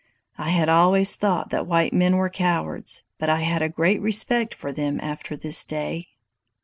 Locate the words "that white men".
1.51-2.17